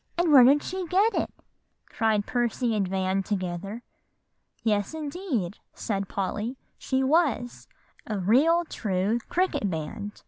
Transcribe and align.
And 0.17 0.31
where 0.33 0.43
did 0.43 0.63
she 0.63 0.87
get 0.87 1.13
it?" 1.13 1.29
cried 1.85 2.25
Percy 2.25 2.73
and 2.75 2.87
Van 2.87 3.21
together. 3.21 3.83
"Yes, 4.63 4.95
indeed," 4.95 5.59
said 5.75 6.09
Polly; 6.09 6.57
"she 6.79 7.03
was 7.03 7.67
a 8.07 8.17
real 8.17 8.63
true 8.65 9.19
cricket 9.29 9.69
band. 9.69 10.19